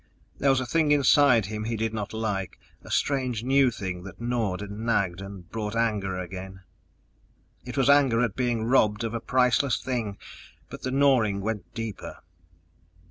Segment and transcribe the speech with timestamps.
[0.39, 4.19] There was a thing inside him he did not like, a strange new thing that
[4.19, 6.63] gnawed and nagged and brought anger again.
[7.65, 10.17] It was anger at being robbed of a priceless thing
[10.71, 12.17] but the gnawing went deeper.